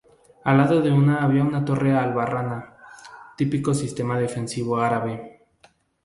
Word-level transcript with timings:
Al 0.45 0.57
lado 0.57 0.81
de 0.81 0.89
ella 0.89 1.21
había 1.21 1.43
un 1.43 1.63
torre 1.63 1.95
albarrana, 1.95 2.75
típico 3.37 3.71
sistema 3.75 4.17
defensivo 4.17 4.77
árabe. 4.79 5.43